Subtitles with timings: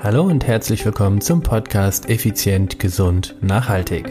[0.00, 4.06] Hallo und herzlich willkommen zum Podcast Effizient, Gesund, Nachhaltig.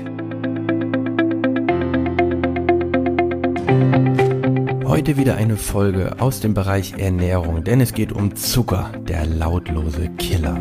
[4.85, 10.09] Heute wieder eine Folge aus dem Bereich Ernährung, denn es geht um Zucker, der lautlose
[10.17, 10.55] Killer.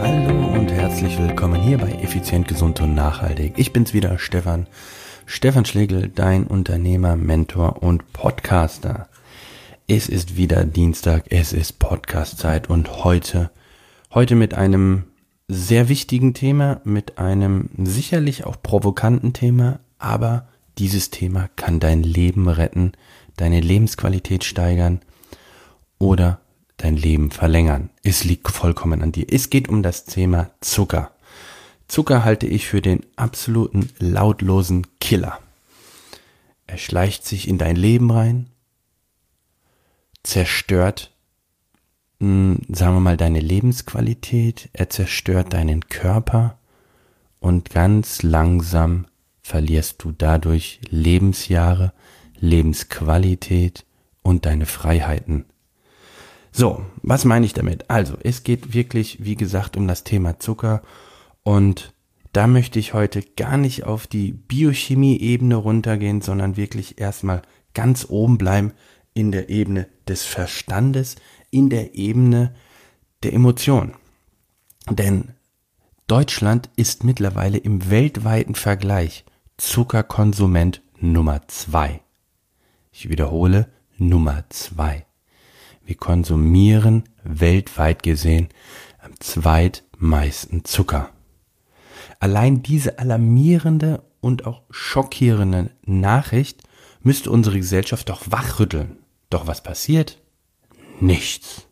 [0.00, 3.52] Hallo und herzlich willkommen hier bei Effizient, Gesund und Nachhaltig.
[3.58, 4.66] Ich bin's wieder, Stefan
[5.30, 9.10] Stefan Schlegel, dein Unternehmer, Mentor und Podcaster.
[9.86, 13.50] Es ist wieder Dienstag, es ist Podcastzeit und heute,
[14.10, 15.04] heute mit einem
[15.46, 22.48] sehr wichtigen Thema, mit einem sicherlich auch provokanten Thema, aber dieses Thema kann dein Leben
[22.48, 22.92] retten,
[23.36, 25.00] deine Lebensqualität steigern
[25.98, 26.40] oder
[26.78, 27.90] dein Leben verlängern.
[28.02, 29.26] Es liegt vollkommen an dir.
[29.30, 31.10] Es geht um das Thema Zucker.
[31.88, 35.38] Zucker halte ich für den absoluten lautlosen Killer.
[36.66, 38.50] Er schleicht sich in dein Leben rein,
[40.22, 41.10] zerstört,
[42.20, 46.58] hm, sagen wir mal, deine Lebensqualität, er zerstört deinen Körper
[47.40, 49.06] und ganz langsam
[49.40, 51.94] verlierst du dadurch Lebensjahre,
[52.38, 53.86] Lebensqualität
[54.22, 55.46] und deine Freiheiten.
[56.52, 57.88] So, was meine ich damit?
[57.88, 60.82] Also, es geht wirklich, wie gesagt, um das Thema Zucker
[61.48, 61.94] und
[62.34, 67.40] da möchte ich heute gar nicht auf die Biochemie-Ebene runtergehen, sondern wirklich erstmal
[67.72, 68.72] ganz oben bleiben
[69.14, 71.16] in der Ebene des Verstandes,
[71.50, 72.54] in der Ebene
[73.22, 73.94] der Emotionen.
[74.90, 75.30] Denn
[76.06, 79.24] Deutschland ist mittlerweile im weltweiten Vergleich
[79.56, 82.02] Zuckerkonsument Nummer zwei.
[82.92, 85.06] Ich wiederhole, Nummer zwei.
[85.82, 88.48] Wir konsumieren weltweit gesehen
[88.98, 91.10] am zweitmeisten Zucker.
[92.20, 96.62] Allein diese alarmierende und auch schockierende Nachricht
[97.00, 98.98] müsste unsere Gesellschaft doch wachrütteln.
[99.30, 100.20] Doch was passiert?
[101.00, 101.68] Nichts.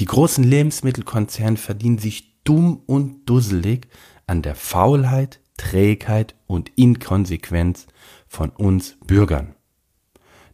[0.00, 3.88] Die großen Lebensmittelkonzerne verdienen sich dumm und dusselig
[4.26, 7.86] an der Faulheit, Trägheit und Inkonsequenz
[8.28, 9.54] von uns Bürgern.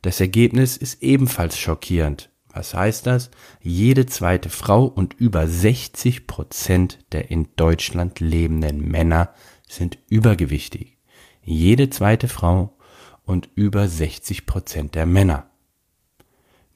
[0.02, 2.30] Das Ergebnis ist ebenfalls schockierend.
[2.52, 3.30] Was heißt das?
[3.60, 9.32] Jede zweite Frau und über 60 Prozent der in Deutschland lebenden Männer
[9.68, 10.96] sind übergewichtig.
[11.42, 12.76] Jede zweite Frau
[13.24, 15.50] und über 60 Prozent der Männer.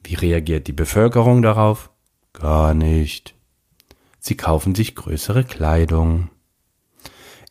[0.03, 1.89] Wie reagiert die Bevölkerung darauf?
[2.33, 3.35] Gar nicht.
[4.19, 6.29] Sie kaufen sich größere Kleidung.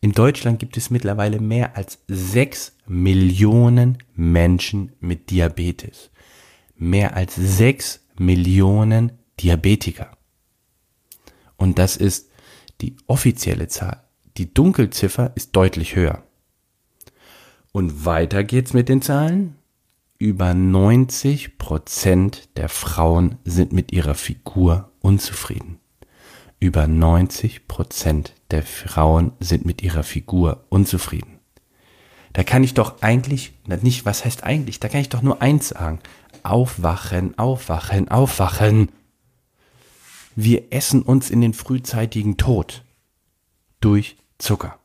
[0.01, 6.11] In Deutschland gibt es mittlerweile mehr als 6 Millionen Menschen mit Diabetes.
[6.77, 10.11] Mehr als 6 Millionen Diabetiker.
[11.57, 12.31] Und das ist
[12.81, 14.03] die offizielle Zahl.
[14.37, 16.23] Die Dunkelziffer ist deutlich höher.
[17.73, 19.57] Und weiter geht's mit den Zahlen.
[20.19, 25.79] Über 90 Prozent der Frauen sind mit ihrer Figur unzufrieden.
[26.61, 31.41] Über 90 Prozent der Frauen sind mit ihrer Figur unzufrieden.
[32.33, 35.69] Da kann ich doch eigentlich, nicht, was heißt eigentlich, da kann ich doch nur eins
[35.69, 36.01] sagen.
[36.45, 38.91] Aufwachen, aufwachen, aufwachen.
[40.37, 42.85] Wir essen uns in den frühzeitigen Tod
[43.81, 44.79] durch Zucker.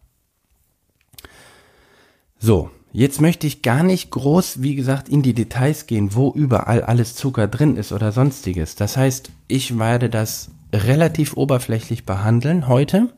[2.39, 6.81] So, jetzt möchte ich gar nicht groß, wie gesagt, in die Details gehen, wo überall
[6.83, 8.75] alles Zucker drin ist oder sonstiges.
[8.75, 13.13] Das heißt, ich werde das relativ oberflächlich behandeln heute.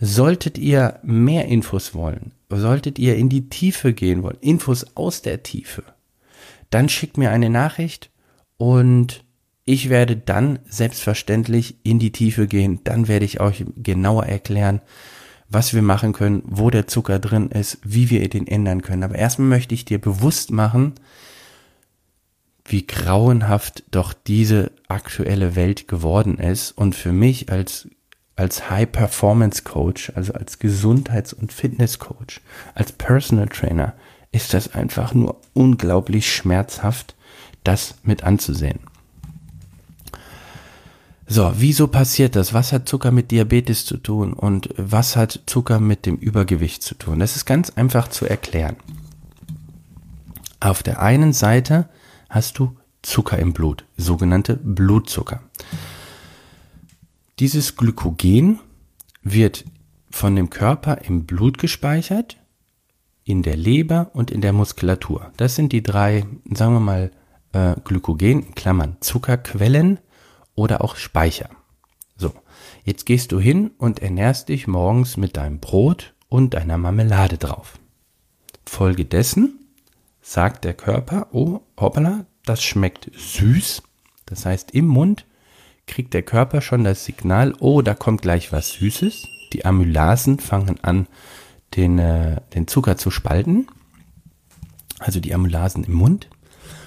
[0.00, 5.42] Solltet ihr mehr Infos wollen, solltet ihr in die Tiefe gehen wollen, Infos aus der
[5.42, 5.82] Tiefe,
[6.72, 8.10] dann schickt mir eine Nachricht
[8.56, 9.24] und
[9.64, 12.80] ich werde dann selbstverständlich in die Tiefe gehen.
[12.84, 14.80] Dann werde ich euch genauer erklären,
[15.48, 19.02] was wir machen können, wo der Zucker drin ist, wie wir den ändern können.
[19.02, 20.94] Aber erstmal möchte ich dir bewusst machen,
[22.64, 26.72] wie grauenhaft doch diese aktuelle Welt geworden ist.
[26.72, 27.88] Und für mich als,
[28.34, 32.40] als High-Performance-Coach, also als Gesundheits- und Fitness-Coach,
[32.74, 33.94] als Personal Trainer,
[34.32, 37.14] ist das einfach nur unglaublich schmerzhaft,
[37.64, 38.80] das mit anzusehen.
[41.26, 42.52] So, wieso passiert das?
[42.52, 46.94] Was hat Zucker mit Diabetes zu tun und was hat Zucker mit dem Übergewicht zu
[46.94, 47.20] tun?
[47.20, 48.76] Das ist ganz einfach zu erklären.
[50.60, 51.88] Auf der einen Seite
[52.28, 55.40] hast du Zucker im Blut, sogenannte Blutzucker.
[57.38, 58.60] Dieses Glykogen
[59.22, 59.64] wird
[60.10, 62.36] von dem Körper im Blut gespeichert
[63.24, 65.32] in der Leber und in der Muskulatur.
[65.36, 67.10] Das sind die drei, sagen wir mal,
[67.52, 69.98] äh, Glykogen, Klammern, Zuckerquellen
[70.54, 71.50] oder auch Speicher.
[72.16, 72.32] So,
[72.84, 77.78] jetzt gehst du hin und ernährst dich morgens mit deinem Brot und deiner Marmelade drauf.
[78.66, 79.60] Folgedessen
[80.20, 83.82] sagt der Körper, oh, hoppala, das schmeckt süß.
[84.26, 85.26] Das heißt, im Mund
[85.86, 89.26] kriegt der Körper schon das Signal, oh, da kommt gleich was Süßes.
[89.52, 91.06] Die Amylasen fangen an,
[91.76, 93.66] den, äh, den Zucker zu spalten.
[94.98, 96.28] Also die Amylasen im Mund.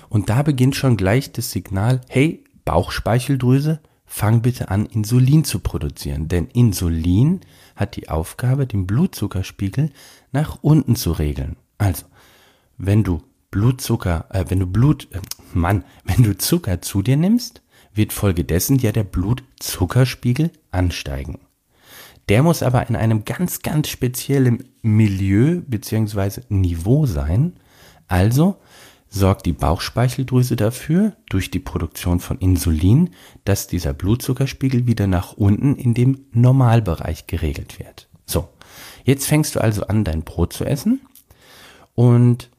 [0.09, 6.27] Und da beginnt schon gleich das Signal, hey, Bauchspeicheldrüse, fang bitte an, Insulin zu produzieren.
[6.27, 7.41] Denn Insulin
[7.75, 9.91] hat die Aufgabe, den Blutzuckerspiegel
[10.31, 11.57] nach unten zu regeln.
[11.77, 12.05] Also,
[12.77, 13.21] wenn du
[13.51, 15.19] Blutzucker, äh, wenn du Blut, äh,
[15.53, 17.61] Mann, wenn du Zucker zu dir nimmst,
[17.93, 21.39] wird folgedessen ja der Blutzuckerspiegel ansteigen.
[22.29, 26.41] Der muss aber in einem ganz, ganz speziellen Milieu bzw.
[26.49, 27.53] Niveau sein.
[28.07, 28.57] Also
[29.09, 33.11] sorgt die Bauchspeicheldrüse dafür, durch die Produktion von Insulin,
[33.45, 38.09] dass dieser Blutzuckerspiegel wieder nach unten in dem Normalbereich geregelt wird.
[38.25, 38.49] So,
[39.03, 41.01] jetzt fängst du also an, dein Brot zu essen
[41.93, 42.49] und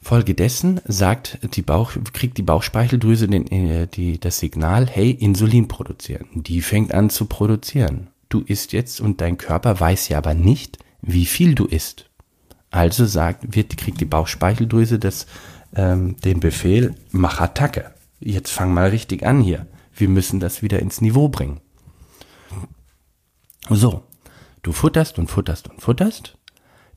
[0.00, 6.26] Folgedessen sagt die Bauch, kriegt die Bauchspeicheldrüse den, äh, die, das Signal, hey, Insulin produzieren.
[6.34, 8.10] Die fängt an zu produzieren.
[8.34, 12.10] Du isst jetzt und dein Körper weiß ja aber nicht, wie viel du isst.
[12.72, 15.26] Also sagt, wird, kriegt die Bauchspeicheldrüse das,
[15.76, 17.94] ähm, den Befehl, mach Attacke.
[18.18, 19.68] Jetzt fang mal richtig an hier.
[19.94, 21.60] Wir müssen das wieder ins Niveau bringen.
[23.70, 24.02] So,
[24.64, 26.36] du futterst und futterst und futterst.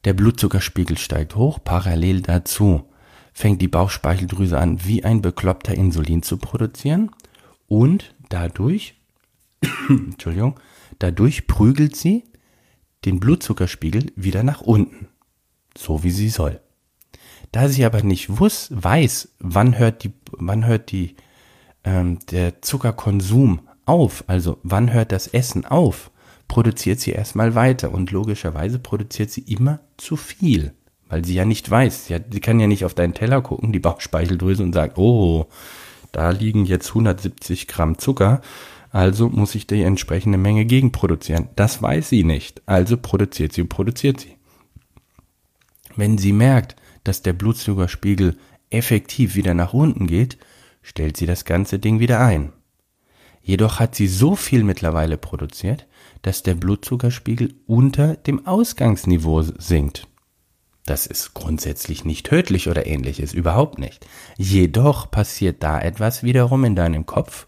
[0.06, 2.90] Der Blutzuckerspiegel steigt hoch, parallel dazu
[3.32, 7.12] fängt die Bauchspeicheldrüse an, wie ein Bekloppter Insulin zu produzieren
[7.68, 8.96] und dadurch,
[9.88, 10.60] Entschuldigung,
[11.00, 12.24] dadurch prügelt sie
[13.06, 15.08] den Blutzuckerspiegel wieder nach unten
[15.78, 16.60] so wie sie soll.
[17.52, 21.16] Da sie aber nicht wuss, weiß, wann hört die, wann hört die,
[21.84, 26.12] ähm, der Zuckerkonsum auf, also wann hört das Essen auf,
[26.48, 30.74] produziert sie erstmal weiter und logischerweise produziert sie immer zu viel,
[31.08, 33.72] weil sie ja nicht weiß, sie, hat, sie kann ja nicht auf deinen Teller gucken,
[33.72, 35.48] die Bauchspeicheldrüse und sagt, oh,
[36.12, 38.42] da liegen jetzt 170 Gramm Zucker,
[38.90, 41.50] also muss ich die entsprechende Menge gegenproduzieren.
[41.56, 44.38] Das weiß sie nicht, also produziert sie und produziert sie.
[45.96, 48.38] Wenn sie merkt, dass der Blutzuckerspiegel
[48.70, 50.38] effektiv wieder nach unten geht,
[50.82, 52.54] stellt sie das ganze Ding wieder ein.
[53.42, 55.88] Jedoch hat sie so viel mittlerweile produziert,
[56.22, 60.08] dass der Blutzuckerspiegel unter dem Ausgangsniveau sinkt.
[60.86, 64.06] Das ist grundsätzlich nicht tödlich oder ähnliches, überhaupt nicht.
[64.38, 67.48] Jedoch passiert da etwas wiederum in deinem Kopf.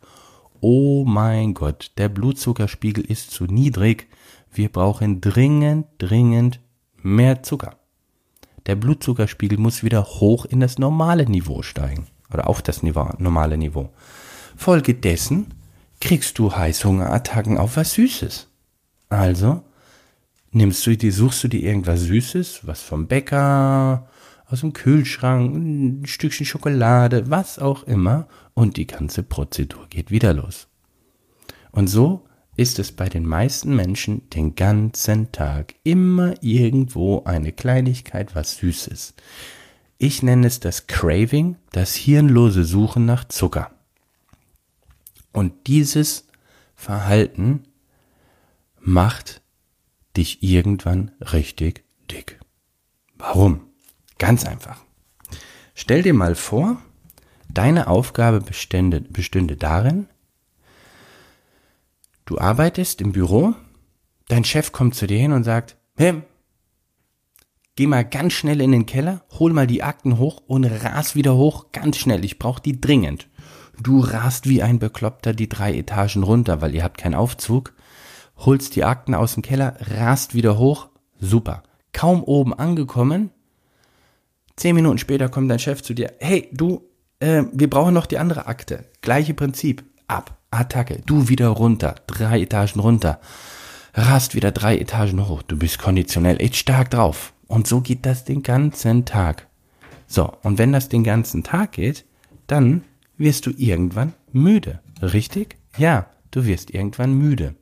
[0.62, 4.08] Oh mein Gott, der Blutzuckerspiegel ist zu niedrig.
[4.52, 6.60] Wir brauchen dringend, dringend
[7.02, 7.78] mehr Zucker.
[8.66, 13.58] Der Blutzuckerspiegel muss wieder hoch in das normale Niveau steigen oder auf das Niveau, normale
[13.58, 13.90] Niveau.
[14.56, 15.54] Folge dessen
[16.02, 18.48] kriegst du Heißhungerattacken auf was Süßes.
[19.10, 19.64] Also
[20.52, 24.08] nimmst du dir, suchst du dir irgendwas Süßes, was vom Bäcker,
[24.50, 30.34] aus dem Kühlschrank, ein Stückchen Schokolade, was auch immer, und die ganze Prozedur geht wieder
[30.34, 30.68] los.
[31.72, 32.26] Und so
[32.56, 39.14] ist es bei den meisten Menschen den ganzen Tag immer irgendwo eine Kleinigkeit, was Süßes.
[39.98, 43.72] Ich nenne es das Craving, das hirnlose Suchen nach Zucker.
[45.32, 46.28] Und dieses
[46.76, 47.64] Verhalten
[48.80, 49.42] macht
[50.18, 52.40] dich irgendwann richtig dick.
[53.16, 53.69] Warum?
[54.20, 54.84] Ganz einfach.
[55.74, 56.78] Stell dir mal vor,
[57.52, 60.08] deine Aufgabe bestände, bestünde darin,
[62.30, 63.56] Du arbeitest im Büro,
[64.28, 66.22] dein Chef kommt zu dir hin und sagt, hey,
[67.76, 71.36] geh mal ganz schnell in den Keller, hol mal die Akten hoch und ras wieder
[71.36, 73.28] hoch, ganz schnell, ich brauche die dringend.
[73.82, 77.74] Du rast wie ein Bekloppter die drei Etagen runter, weil ihr habt keinen Aufzug,
[78.38, 80.90] holst die Akten aus dem Keller, rast wieder hoch,
[81.20, 81.64] super.
[81.94, 83.32] Kaum oben angekommen,
[84.60, 86.84] zehn Minuten später kommt dein Chef zu dir, hey, du,
[87.20, 88.86] äh, wir brauchen noch die andere Akte.
[89.02, 90.40] Gleiche Prinzip, ab.
[90.52, 93.20] Attacke, du wieder runter, drei Etagen runter,
[93.94, 97.34] rast wieder drei Etagen hoch, du bist konditionell echt stark drauf.
[97.48, 99.48] Und so geht das den ganzen Tag.
[100.08, 102.06] So, und wenn das den ganzen Tag geht,
[102.48, 102.84] dann
[103.18, 105.58] wirst du irgendwann müde, richtig?
[105.78, 107.56] Ja, du wirst irgendwann müde.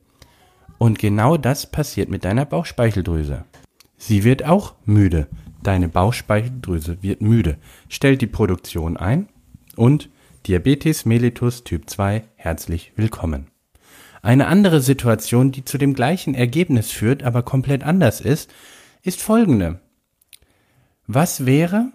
[0.78, 3.44] Und genau das passiert mit deiner Bauchspeicheldrüse.
[3.96, 5.26] Sie wird auch müde.
[5.68, 7.58] Deine Bauchspeicheldrüse wird müde,
[7.90, 9.28] stellt die Produktion ein
[9.76, 10.08] und
[10.46, 13.48] Diabetes mellitus Typ 2 herzlich willkommen.
[14.22, 18.50] Eine andere Situation, die zu dem gleichen Ergebnis führt, aber komplett anders ist,
[19.02, 19.82] ist folgende.
[21.06, 21.92] Was wäre,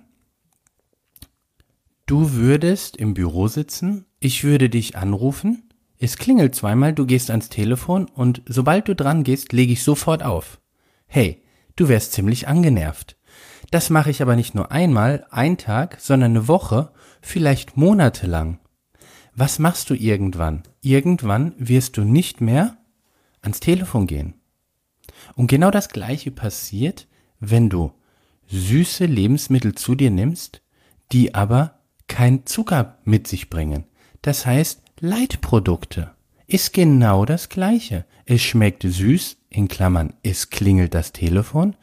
[2.05, 7.49] du würdest im Büro sitzen, ich würde dich anrufen, es klingelt zweimal, du gehst ans
[7.49, 10.61] Telefon und sobald du dran gehst, lege ich sofort auf.
[11.07, 11.41] Hey,
[11.75, 13.17] du wärst ziemlich angenervt.
[13.73, 16.91] Das mache ich aber nicht nur einmal, ein Tag, sondern eine Woche
[17.23, 18.59] vielleicht monatelang.
[19.33, 20.61] Was machst du irgendwann?
[20.81, 22.77] Irgendwann wirst du nicht mehr
[23.41, 24.35] ans Telefon gehen.
[25.33, 27.07] Und genau das Gleiche passiert,
[27.39, 27.91] wenn du
[28.45, 30.61] süße Lebensmittel zu dir nimmst,
[31.11, 33.85] die aber kein Zucker mit sich bringen.
[34.21, 36.11] Das heißt, Leitprodukte
[36.45, 38.05] ist genau das Gleiche.
[38.25, 41.75] Es schmeckt süß, in Klammern, es klingelt das Telefon.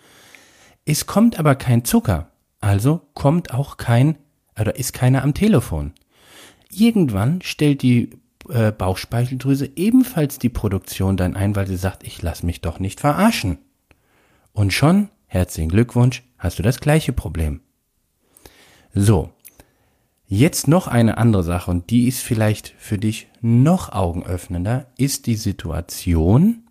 [0.91, 4.19] Es kommt aber kein Zucker, also kommt auch kein,
[4.59, 5.93] oder ist keiner am Telefon.
[6.69, 8.19] Irgendwann stellt die
[8.49, 12.99] äh, Bauchspeicheldrüse ebenfalls die Produktion dann ein, weil sie sagt, ich lass mich doch nicht
[12.99, 13.59] verarschen.
[14.53, 17.61] Und schon, herzlichen Glückwunsch, hast du das gleiche Problem.
[18.93, 19.31] So,
[20.27, 25.37] jetzt noch eine andere Sache und die ist vielleicht für dich noch augenöffnender, ist die
[25.37, 26.65] Situation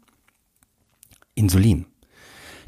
[1.35, 1.85] Insulin.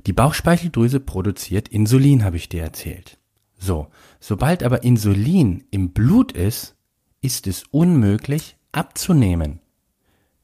[0.08, 3.20] Die Bauchspeicheldrüse produziert Insulin, habe ich dir erzählt.
[3.58, 3.88] So,
[4.20, 6.76] sobald aber Insulin im Blut ist,
[7.22, 9.60] ist es unmöglich abzunehmen.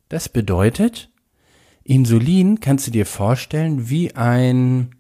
[0.10, 1.10] Das bedeutet,
[1.84, 4.96] Insulin kannst du dir vorstellen wie ein,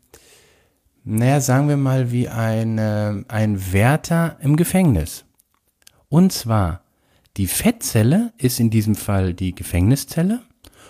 [1.03, 5.25] naja, sagen wir mal, wie ein, äh, ein Wärter im Gefängnis.
[6.09, 6.83] Und zwar,
[7.37, 10.41] die Fettzelle ist in diesem Fall die Gefängniszelle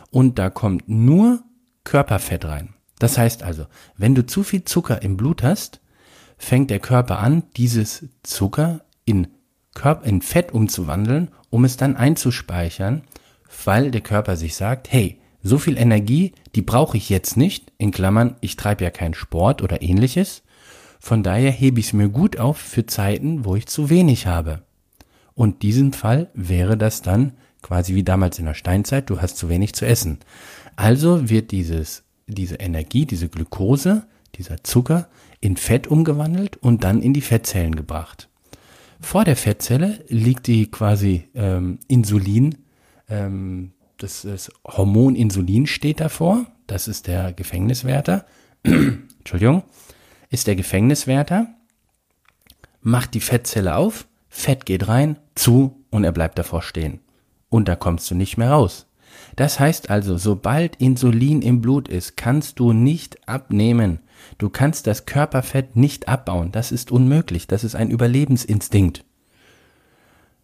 [0.09, 1.43] und da kommt nur
[1.83, 2.76] Körperfett rein.
[3.00, 5.82] Das heißt also, wenn du zu viel Zucker im Blut hast,
[6.38, 9.27] fängt der Körper an, dieses Zucker in,
[9.74, 13.04] Körper, in Fett umzuwandeln, um es dann einzuspeichern,
[13.66, 17.92] weil der Körper sich sagt, hey, so viel Energie, die brauche ich jetzt nicht, in
[17.92, 20.44] Klammern, ich treibe ja keinen Sport oder ähnliches,
[21.00, 24.63] von daher hebe ich es mir gut auf für Zeiten, wo ich zu wenig habe.
[25.36, 29.50] Und diesem Fall wäre das dann quasi wie damals in der Steinzeit, du hast zu
[29.50, 30.20] wenig zu essen.
[30.75, 34.05] Also wird dieses, diese Energie, diese Glucose,
[34.36, 38.29] dieser Zucker in Fett umgewandelt und dann in die Fettzellen gebracht.
[39.00, 42.57] Vor der Fettzelle liegt die quasi ähm, Insulin,
[43.10, 48.25] ähm, das, das Hormon Insulin steht davor, das ist der Gefängniswärter,
[48.63, 49.63] Entschuldigung,
[50.29, 51.48] ist der Gefängniswärter,
[52.81, 57.00] macht die Fettzelle auf, Fett geht rein, zu und er bleibt davor stehen.
[57.50, 58.87] Und da kommst du nicht mehr raus.
[59.36, 64.00] Das heißt also, sobald Insulin im Blut ist, kannst du nicht abnehmen.
[64.38, 66.51] Du kannst das Körperfett nicht abbauen.
[66.51, 67.47] Das ist unmöglich.
[67.47, 69.03] Das ist ein Überlebensinstinkt.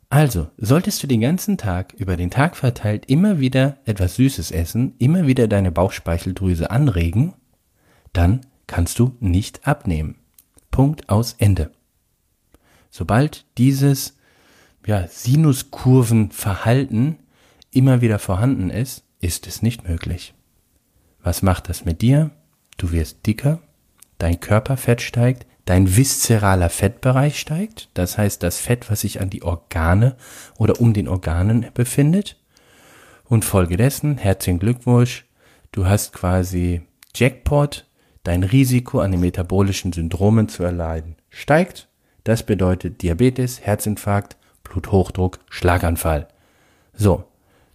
[0.09, 4.93] Also, solltest du den ganzen Tag, über den Tag verteilt, immer wieder etwas Süßes essen,
[4.99, 7.33] immer wieder deine Bauchspeicheldrüse anregen,
[8.13, 10.17] dann kannst du nicht abnehmen.
[10.69, 11.71] Punkt aus Ende.
[12.91, 14.15] Sobald dieses
[14.85, 17.17] ja, Sinuskurvenverhalten
[17.75, 20.33] immer wieder vorhanden ist, ist es nicht möglich.
[21.21, 22.31] Was macht das mit dir?
[22.77, 23.59] Du wirst dicker,
[24.17, 29.43] dein Körperfett steigt, dein viszeraler Fettbereich steigt, das heißt das Fett, was sich an die
[29.43, 30.17] Organe
[30.57, 32.37] oder um den Organen befindet.
[33.25, 35.25] Und folgedessen, herzlichen Glückwunsch,
[35.71, 36.81] du hast quasi
[37.15, 37.85] Jackpot,
[38.23, 41.87] dein Risiko an den metabolischen Syndromen zu erleiden steigt.
[42.23, 46.27] Das bedeutet Diabetes, Herzinfarkt, Bluthochdruck, Schlaganfall.
[46.93, 47.25] So,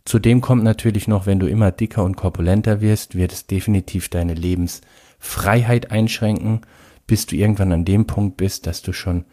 [0.08, 4.32] Zudem kommt natürlich noch, wenn du immer dicker und korpulenter wirst, wird es definitiv deine
[4.32, 6.62] Lebensfreiheit einschränken,
[7.06, 9.26] bis du irgendwann an dem Punkt bist, dass du schon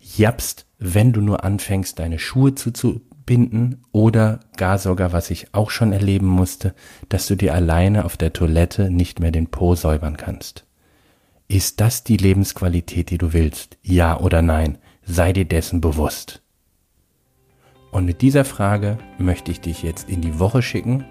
[0.00, 5.92] japst, wenn du nur anfängst, deine Schuhe zuzubinden oder gar sogar, was ich auch schon
[5.92, 6.74] erleben musste,
[7.10, 10.64] dass du dir alleine auf der Toilette nicht mehr den Po säubern kannst.
[11.48, 13.76] Ist das die Lebensqualität, die du willst?
[13.82, 14.78] Ja oder nein?
[15.04, 16.43] Sei dir dessen bewusst.
[17.94, 21.04] Und mit dieser Frage möchte ich dich jetzt in die Woche schicken.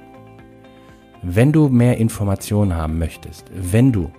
[1.21, 4.11] Wenn du mehr Informationen haben möchtest, wenn du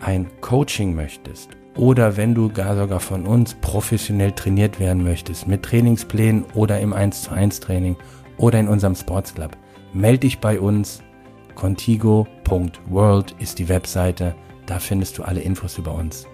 [0.00, 5.62] ein Coaching möchtest oder wenn du gar sogar von uns professionell trainiert werden möchtest mit
[5.62, 7.94] Trainingsplänen oder im 1 zu 1 Training
[8.38, 9.56] oder in unserem Sports Club,
[9.92, 11.00] melde dich bei uns.
[11.54, 14.34] Contigo.world ist die Webseite,
[14.66, 16.26] da findest du alle Infos über uns.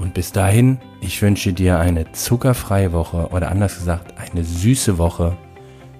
[0.00, 5.36] Und bis dahin, ich wünsche dir eine zuckerfreie Woche oder anders gesagt eine süße Woche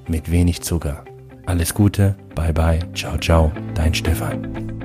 [0.09, 1.04] mit wenig Zucker.
[1.45, 4.79] Alles Gute, bye bye, ciao ciao, dein Stefan.